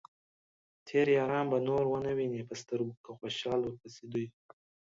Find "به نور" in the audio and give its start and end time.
1.51-1.83